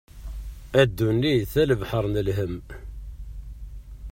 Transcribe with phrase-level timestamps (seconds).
[0.79, 2.55] A ddunit a lebḥer n lhem.